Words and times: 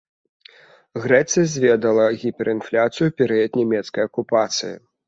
Грэцыя 1.03 1.45
зведала 1.53 2.09
гіперінфляцыю 2.25 3.05
ў 3.11 3.19
перыяд 3.21 3.51
нямецкай 3.65 4.03
акупацыі. 4.13 4.75